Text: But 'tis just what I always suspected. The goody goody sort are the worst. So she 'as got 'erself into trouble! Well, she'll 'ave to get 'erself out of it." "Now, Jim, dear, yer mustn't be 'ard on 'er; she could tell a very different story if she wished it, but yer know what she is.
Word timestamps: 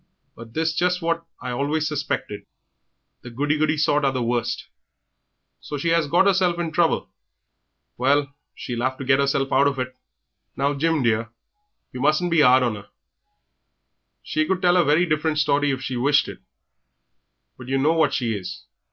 But 0.35 0.51
'tis 0.55 0.73
just 0.73 1.03
what 1.03 1.23
I 1.43 1.51
always 1.51 1.87
suspected. 1.87 2.47
The 3.21 3.29
goody 3.29 3.55
goody 3.55 3.77
sort 3.77 4.03
are 4.03 4.11
the 4.11 4.23
worst. 4.23 4.67
So 5.59 5.77
she 5.77 5.93
'as 5.93 6.07
got 6.07 6.25
'erself 6.27 6.57
into 6.57 6.71
trouble! 6.73 7.11
Well, 7.99 8.33
she'll 8.55 8.81
'ave 8.81 8.97
to 8.97 9.05
get 9.05 9.19
'erself 9.19 9.51
out 9.53 9.67
of 9.67 9.77
it." 9.77 9.95
"Now, 10.55 10.73
Jim, 10.73 11.03
dear, 11.03 11.29
yer 11.91 12.01
mustn't 12.01 12.31
be 12.31 12.41
'ard 12.41 12.63
on 12.63 12.77
'er; 12.77 12.87
she 14.23 14.47
could 14.47 14.63
tell 14.63 14.77
a 14.77 14.83
very 14.83 15.05
different 15.05 15.37
story 15.37 15.69
if 15.69 15.83
she 15.83 15.97
wished 15.97 16.27
it, 16.27 16.39
but 17.55 17.67
yer 17.67 17.77
know 17.77 17.93
what 17.93 18.11
she 18.15 18.33
is. 18.33 18.65